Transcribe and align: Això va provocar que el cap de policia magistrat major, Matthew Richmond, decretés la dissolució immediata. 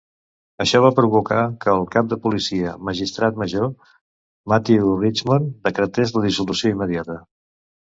Això 0.63 0.79
va 0.83 0.89
provocar 0.99 1.41
que 1.65 1.69
el 1.79 1.85
cap 1.95 2.09
de 2.13 2.17
policia 2.23 2.71
magistrat 2.89 3.37
major, 3.43 3.69
Matthew 4.55 4.91
Richmond, 5.05 5.55
decretés 5.71 6.17
la 6.19 6.27
dissolució 6.27 6.75
immediata. 6.75 7.21